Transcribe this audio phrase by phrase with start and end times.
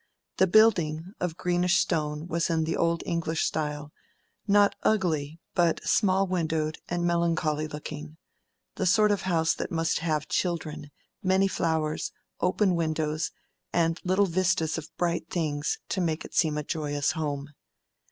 [0.37, 3.91] The building, of greenish stone, was in the old English style,
[4.47, 8.17] not ugly, but small windowed and melancholy looking:
[8.77, 10.89] the sort of house that must have children,
[11.21, 13.29] many flowers, open windows,
[13.71, 17.51] and little vistas of bright things, to make it seem a joyous home.